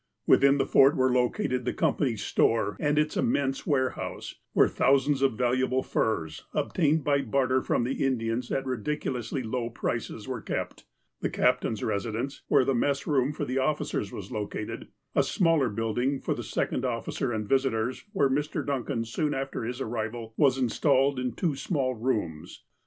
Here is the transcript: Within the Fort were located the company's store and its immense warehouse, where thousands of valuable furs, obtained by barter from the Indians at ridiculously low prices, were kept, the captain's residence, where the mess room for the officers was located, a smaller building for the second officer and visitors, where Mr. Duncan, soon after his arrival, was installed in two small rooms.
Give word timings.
Within 0.25 0.57
the 0.57 0.65
Fort 0.65 0.97
were 0.97 1.13
located 1.13 1.63
the 1.63 1.75
company's 1.75 2.23
store 2.23 2.75
and 2.79 2.97
its 2.97 3.15
immense 3.15 3.67
warehouse, 3.67 4.33
where 4.53 4.67
thousands 4.67 5.21
of 5.21 5.33
valuable 5.37 5.83
furs, 5.83 6.43
obtained 6.55 7.03
by 7.03 7.21
barter 7.21 7.61
from 7.61 7.83
the 7.83 8.03
Indians 8.03 8.51
at 8.51 8.65
ridiculously 8.65 9.43
low 9.43 9.69
prices, 9.69 10.27
were 10.27 10.41
kept, 10.41 10.85
the 11.19 11.29
captain's 11.29 11.83
residence, 11.83 12.41
where 12.47 12.65
the 12.65 12.73
mess 12.73 13.05
room 13.05 13.31
for 13.31 13.45
the 13.45 13.59
officers 13.59 14.11
was 14.11 14.31
located, 14.31 14.87
a 15.13 15.21
smaller 15.21 15.69
building 15.69 16.19
for 16.19 16.33
the 16.33 16.41
second 16.41 16.83
officer 16.83 17.31
and 17.31 17.47
visitors, 17.47 18.03
where 18.11 18.27
Mr. 18.27 18.65
Duncan, 18.65 19.05
soon 19.05 19.35
after 19.35 19.65
his 19.65 19.79
arrival, 19.79 20.33
was 20.35 20.57
installed 20.57 21.19
in 21.19 21.33
two 21.33 21.55
small 21.55 21.93
rooms. 21.93 22.63